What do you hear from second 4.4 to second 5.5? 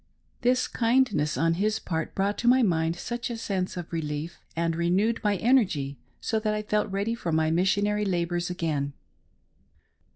and renewed my